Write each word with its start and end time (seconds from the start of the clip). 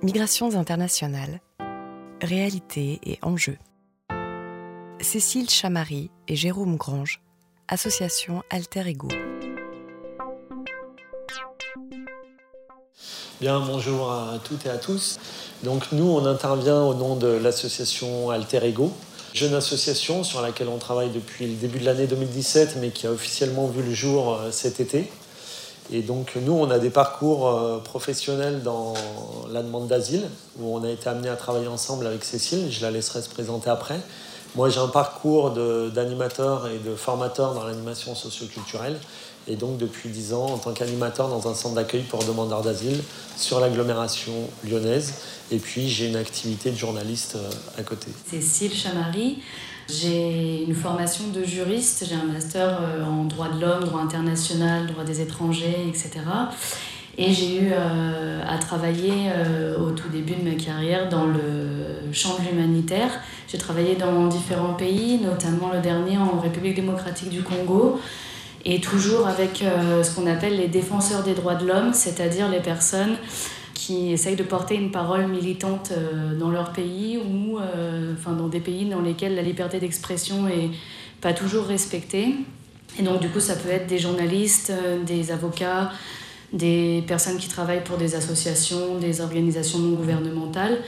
Migrations 0.00 0.54
internationales, 0.54 1.40
réalité 2.22 3.00
et 3.04 3.18
enjeux. 3.20 3.58
Cécile 5.00 5.50
Chamary 5.50 6.12
et 6.28 6.36
Jérôme 6.36 6.76
Grange, 6.76 7.20
association 7.66 8.44
Alter 8.48 8.86
Ego. 8.86 9.08
Bien, 13.40 13.58
bonjour 13.58 14.12
à 14.12 14.38
toutes 14.44 14.66
et 14.66 14.70
à 14.70 14.78
tous. 14.78 15.18
Donc 15.64 15.90
nous, 15.90 16.06
on 16.06 16.24
intervient 16.26 16.82
au 16.82 16.94
nom 16.94 17.16
de 17.16 17.26
l'association 17.26 18.30
Alter 18.30 18.64
Ego, 18.64 18.92
jeune 19.34 19.54
association 19.54 20.22
sur 20.22 20.42
laquelle 20.42 20.68
on 20.68 20.78
travaille 20.78 21.10
depuis 21.10 21.48
le 21.48 21.54
début 21.54 21.80
de 21.80 21.84
l'année 21.84 22.06
2017, 22.06 22.76
mais 22.80 22.90
qui 22.90 23.08
a 23.08 23.10
officiellement 23.10 23.66
vu 23.66 23.82
le 23.82 23.94
jour 23.94 24.34
euh, 24.34 24.52
cet 24.52 24.78
été. 24.78 25.10
Et 25.90 26.02
donc 26.02 26.36
nous, 26.36 26.52
on 26.52 26.70
a 26.70 26.78
des 26.78 26.90
parcours 26.90 27.48
euh, 27.48 27.78
professionnels 27.78 28.62
dans 28.62 28.94
la 29.50 29.62
demande 29.62 29.88
d'asile, 29.88 30.28
où 30.58 30.76
on 30.76 30.84
a 30.84 30.90
été 30.90 31.08
amené 31.08 31.28
à 31.28 31.36
travailler 31.36 31.68
ensemble 31.68 32.06
avec 32.06 32.24
Cécile, 32.24 32.70
je 32.70 32.82
la 32.82 32.90
laisserai 32.90 33.22
se 33.22 33.30
présenter 33.30 33.70
après. 33.70 34.00
Moi, 34.54 34.70
j'ai 34.70 34.80
un 34.80 34.88
parcours 34.88 35.50
d'animateur 35.50 36.68
et 36.68 36.78
de 36.78 36.94
formateur 36.94 37.54
dans 37.54 37.64
l'animation 37.64 38.14
socioculturelle, 38.14 38.98
et 39.46 39.56
donc 39.56 39.78
depuis 39.78 40.08
10 40.08 40.34
ans 40.34 40.46
en 40.46 40.58
tant 40.58 40.72
qu'animateur 40.72 41.28
dans 41.28 41.48
un 41.48 41.54
centre 41.54 41.74
d'accueil 41.74 42.02
pour 42.02 42.24
demandeurs 42.24 42.62
d'asile 42.62 43.02
sur 43.36 43.60
l'agglomération 43.60 44.32
lyonnaise. 44.68 45.14
Et 45.50 45.58
puis 45.58 45.88
j'ai 45.88 46.08
une 46.08 46.16
activité 46.16 46.70
de 46.70 46.76
journaliste 46.76 47.36
euh, 47.36 47.80
à 47.80 47.82
côté. 47.82 48.08
Cécile 48.30 48.74
Chamary, 48.74 49.38
j'ai 49.88 50.64
une 50.66 50.74
formation 50.74 51.28
de 51.28 51.42
juriste, 51.44 52.04
j'ai 52.08 52.14
un 52.14 52.32
master 52.32 52.80
euh, 52.82 53.04
en 53.04 53.24
droit 53.24 53.48
de 53.48 53.60
l'homme, 53.60 53.84
droit 53.84 54.00
international, 54.00 54.86
droit 54.86 55.04
des 55.04 55.20
étrangers, 55.20 55.86
etc. 55.88 56.10
Et 57.16 57.32
j'ai 57.32 57.62
eu 57.62 57.70
euh, 57.72 58.42
à 58.46 58.58
travailler 58.58 59.30
au 59.80 59.90
tout 59.90 60.08
début 60.08 60.34
de 60.34 60.48
ma 60.48 60.54
carrière 60.54 61.08
dans 61.08 61.24
le 61.24 62.12
champ 62.12 62.36
de 62.38 62.48
l'humanitaire. 62.48 63.10
J'ai 63.48 63.58
travaillé 63.58 63.96
dans 63.96 64.28
différents 64.28 64.74
pays, 64.74 65.18
notamment 65.18 65.72
le 65.72 65.80
dernier 65.80 66.16
en 66.16 66.38
République 66.38 66.76
démocratique 66.76 67.30
du 67.30 67.42
Congo, 67.42 67.98
et 68.64 68.80
toujours 68.80 69.26
avec 69.26 69.64
ce 69.64 70.14
qu'on 70.14 70.28
appelle 70.28 70.58
les 70.58 70.68
défenseurs 70.68 71.24
des 71.24 71.34
droits 71.34 71.56
de 71.56 71.66
l'homme, 71.66 71.92
c'est-à-dire 71.92 72.48
les 72.48 72.60
personnes 72.60 73.16
qui 73.78 74.12
essayent 74.12 74.34
de 74.34 74.42
porter 74.42 74.74
une 74.74 74.90
parole 74.90 75.28
militante 75.28 75.92
euh, 75.92 76.36
dans 76.36 76.50
leur 76.50 76.72
pays 76.72 77.16
ou 77.16 77.58
euh, 77.58 78.12
enfin, 78.18 78.32
dans 78.32 78.48
des 78.48 78.58
pays 78.58 78.84
dans 78.86 79.00
lesquels 79.00 79.36
la 79.36 79.42
liberté 79.42 79.78
d'expression 79.78 80.48
est 80.48 80.70
pas 81.20 81.32
toujours 81.32 81.64
respectée. 81.64 82.34
Et 82.98 83.02
donc 83.04 83.20
du 83.20 83.28
coup, 83.28 83.38
ça 83.38 83.54
peut 83.54 83.68
être 83.68 83.86
des 83.86 83.98
journalistes, 83.98 84.70
euh, 84.70 85.04
des 85.04 85.30
avocats, 85.30 85.92
des 86.52 87.04
personnes 87.06 87.36
qui 87.38 87.46
travaillent 87.46 87.84
pour 87.84 87.98
des 87.98 88.16
associations, 88.16 88.98
des 88.98 89.20
organisations 89.20 89.78
non 89.78 89.94
gouvernementales. 89.94 90.78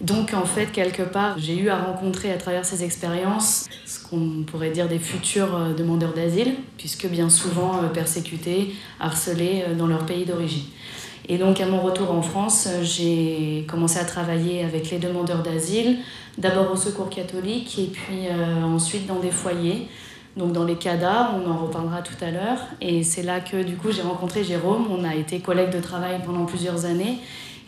Donc 0.00 0.34
en 0.34 0.44
fait, 0.44 0.72
quelque 0.72 1.02
part, 1.02 1.38
j'ai 1.38 1.56
eu 1.56 1.68
à 1.68 1.80
rencontrer 1.80 2.32
à 2.32 2.36
travers 2.36 2.64
ces 2.64 2.82
expériences 2.82 3.68
ce 3.86 4.02
qu'on 4.02 4.42
pourrait 4.44 4.70
dire 4.70 4.88
des 4.88 4.98
futurs 4.98 5.72
demandeurs 5.76 6.14
d'asile, 6.14 6.54
puisque 6.78 7.06
bien 7.06 7.30
souvent 7.30 7.82
persécutés, 7.94 8.74
harcelés 8.98 9.66
dans 9.78 9.86
leur 9.86 10.04
pays 10.04 10.24
d'origine. 10.24 10.64
Et 11.28 11.38
donc 11.38 11.60
à 11.60 11.66
mon 11.66 11.80
retour 11.80 12.10
en 12.10 12.22
France, 12.22 12.68
j'ai 12.82 13.64
commencé 13.68 13.98
à 13.98 14.04
travailler 14.04 14.64
avec 14.64 14.90
les 14.90 14.98
demandeurs 14.98 15.42
d'asile, 15.42 15.98
d'abord 16.38 16.72
au 16.72 16.76
Secours 16.76 17.10
catholique 17.10 17.78
et 17.78 17.86
puis 17.86 18.26
euh, 18.28 18.62
ensuite 18.64 19.06
dans 19.06 19.20
des 19.20 19.30
foyers. 19.30 19.88
Donc 20.36 20.52
dans 20.52 20.64
les 20.64 20.76
CADA, 20.76 21.34
on 21.36 21.50
en 21.50 21.58
reparlera 21.58 22.02
tout 22.02 22.24
à 22.24 22.30
l'heure. 22.30 22.58
Et 22.80 23.02
c'est 23.02 23.22
là 23.22 23.40
que 23.40 23.62
du 23.62 23.76
coup 23.76 23.92
j'ai 23.92 24.02
rencontré 24.02 24.44
Jérôme, 24.44 24.86
on 24.90 25.04
a 25.04 25.14
été 25.14 25.40
collègues 25.40 25.72
de 25.72 25.80
travail 25.80 26.20
pendant 26.24 26.46
plusieurs 26.46 26.84
années. 26.84 27.18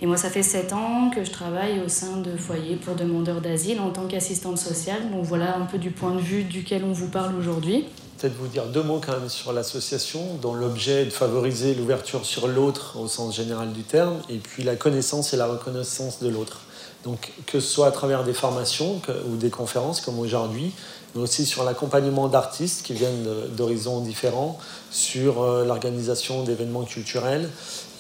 Et 0.01 0.07
moi, 0.07 0.17
ça 0.17 0.31
fait 0.31 0.43
sept 0.43 0.73
ans 0.73 1.11
que 1.15 1.23
je 1.23 1.31
travaille 1.31 1.81
au 1.81 1.89
sein 1.89 2.17
de 2.17 2.37
foyers 2.37 2.75
pour 2.75 2.97
demandeurs 2.97 3.41
d'asile 3.41 3.79
en 3.79 3.91
tant 3.91 4.09
qu'assistante 4.09 4.59
sociale. 4.59 4.99
Donc 5.13 5.23
voilà 5.23 5.57
un 5.57 5.65
peu 5.65 5.79
du 5.79 5.91
point 5.93 6.13
de 6.13 6.21
vue 6.21 6.43
duquel 6.43 6.83
on 6.85 6.91
vous 6.91 7.07
parle 7.07 7.37
aujourd'hui 7.37 7.85
peut-être 8.23 8.37
vous 8.37 8.47
dire 8.47 8.67
deux 8.67 8.85
mots 8.85 9.01
quand 9.05 9.19
même 9.19 9.29
sur 9.29 9.53
l'association, 9.53 10.21
dont 10.41 10.55
l'objet 10.55 11.03
est 11.03 11.07
de 11.07 11.11
favoriser 11.11 11.75
l'ouverture 11.75 12.25
sur 12.25 12.47
l'autre 12.47 12.97
au 12.97 13.09
sens 13.09 13.35
général 13.35 13.73
du 13.73 13.83
terme, 13.83 14.21
et 14.29 14.39
puis 14.39 14.63
la 14.63 14.77
connaissance 14.77 15.35
et 15.35 15.37
la 15.37 15.47
reconnaissance 15.47 16.21
de 16.21 16.29
l'autre. 16.29 16.61
Donc 17.03 17.33
que 17.47 17.59
ce 17.59 17.69
soit 17.69 17.89
à 17.89 17.91
travers 17.91 18.23
des 18.23 18.33
formations 18.33 19.03
ou 19.29 19.37
des 19.37 19.51
conférences 19.51 20.01
comme 20.01 20.21
aujourd'hui, 20.21 20.71
mais 21.17 21.23
aussi 21.23 21.45
sur 21.45 21.65
l'accompagnement 21.65 22.29
d'artistes 22.29 22.87
qui 22.87 22.93
viennent 22.93 23.27
d'horizons 23.57 24.01
différents, 24.01 24.57
sur 24.93 25.43
euh, 25.43 25.65
l'organisation 25.65 26.45
d'événements 26.45 26.85
culturels, 26.85 27.51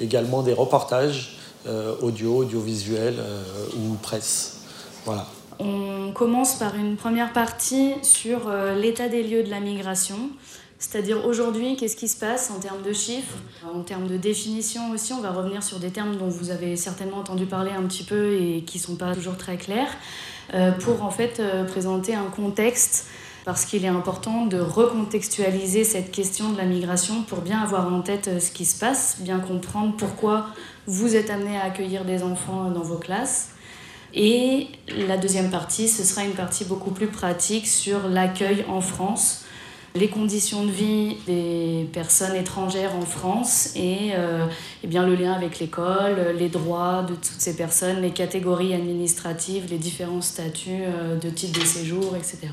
également 0.01 0.43
des 0.43 0.53
reportages 0.53 1.37
euh, 1.67 1.97
audio, 2.01 2.43
audiovisuels 2.43 3.19
euh, 3.19 3.43
ou 3.77 3.95
presse. 3.95 4.59
Voilà. 5.05 5.27
On 5.59 6.13
commence 6.13 6.55
par 6.55 6.75
une 6.77 6.97
première 6.97 7.33
partie 7.33 7.95
sur 8.03 8.49
euh, 8.49 8.75
l'état 8.75 9.09
des 9.09 9.23
lieux 9.23 9.43
de 9.43 9.51
la 9.51 9.61
migration, 9.61 10.31
c'est-à-dire 10.79 11.25
aujourd'hui, 11.25 11.77
qu'est-ce 11.77 11.97
qui 11.97 12.09
se 12.09 12.19
passe 12.19 12.51
en 12.51 12.59
termes 12.59 12.83
de 12.83 12.93
chiffres, 12.93 13.37
en 13.73 13.83
termes 13.83 14.09
de 14.09 14.17
définition 14.17 14.91
aussi? 14.91 15.13
On 15.13 15.21
va 15.21 15.31
revenir 15.31 15.63
sur 15.63 15.79
des 15.79 15.91
termes 15.91 16.17
dont 16.17 16.29
vous 16.29 16.51
avez 16.51 16.77
certainement 16.77 17.19
entendu 17.19 17.47
parler 17.47 17.71
un 17.71 17.83
petit 17.83 18.03
peu 18.03 18.35
et 18.35 18.63
qui 18.63 18.79
ne 18.79 18.83
sont 18.83 18.97
pas 18.97 19.15
toujours 19.15 19.37
très 19.37 19.57
clairs, 19.57 19.91
euh, 20.55 20.73
pour 20.73 21.05
en 21.05 21.11
fait 21.11 21.39
euh, 21.39 21.65
présenter 21.65 22.15
un 22.15 22.25
contexte 22.25 23.07
parce 23.45 23.65
qu'il 23.65 23.85
est 23.85 23.89
important 23.89 24.47
de 24.47 24.59
recontextualiser 24.59 25.85
cette 25.85 26.11
question 26.11 26.51
de 26.51 26.57
la 26.57 26.65
migration 26.65 27.23
pour 27.23 27.41
bien 27.41 27.61
avoir 27.61 27.93
en 27.93 28.01
tête 28.01 28.41
ce 28.41 28.51
qui 28.51 28.65
se 28.65 28.79
passe, 28.79 29.17
bien 29.21 29.41
comprendre 29.41 29.95
pourquoi 29.97 30.47
vous 30.87 31.17
êtes 31.17 31.31
amené 31.31 31.57
à 31.57 31.65
accueillir 31.65 32.05
des 32.05 32.23
enfants 32.23 32.71
dans 32.71 32.83
vos 32.83 32.99
classes, 32.99 33.51
et 34.15 34.69
la 35.07 35.17
deuxième 35.17 35.51
partie, 35.51 35.89
ce 35.89 36.05
sera 36.05 36.25
une 36.25 36.33
partie 36.33 36.65
beaucoup 36.65 36.91
plus 36.91 37.07
pratique 37.07 37.67
sur 37.67 38.09
l'accueil 38.09 38.65
en 38.69 38.81
France, 38.81 39.45
les 39.95 40.09
conditions 40.09 40.65
de 40.65 40.71
vie 40.71 41.17
des 41.27 41.89
personnes 41.93 42.35
étrangères 42.35 42.97
en 42.97 43.03
France 43.03 43.73
et, 43.77 44.13
euh, 44.15 44.47
et 44.83 44.87
bien 44.87 45.07
le 45.07 45.15
lien 45.15 45.33
avec 45.33 45.59
l'école, 45.59 46.35
les 46.39 46.49
droits 46.49 47.03
de 47.03 47.15
toutes 47.15 47.41
ces 47.41 47.57
personnes, 47.57 48.01
les 48.01 48.13
catégories 48.13 48.75
administratives, 48.75 49.67
les 49.71 49.79
différents 49.79 50.23
statuts 50.23 50.71
euh, 50.83 51.19
de 51.19 51.29
titre 51.29 51.61
de 51.61 51.65
séjour, 51.65 52.17
etc. 52.17 52.49